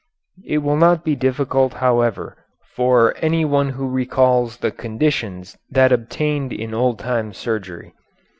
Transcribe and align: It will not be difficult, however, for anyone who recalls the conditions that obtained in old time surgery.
It 0.47 0.63
will 0.63 0.77
not 0.77 1.05
be 1.05 1.15
difficult, 1.15 1.73
however, 1.75 2.35
for 2.73 3.13
anyone 3.17 3.69
who 3.69 3.87
recalls 3.87 4.57
the 4.57 4.71
conditions 4.71 5.59
that 5.69 5.91
obtained 5.91 6.51
in 6.51 6.73
old 6.73 6.97
time 6.97 7.33
surgery. 7.33 7.93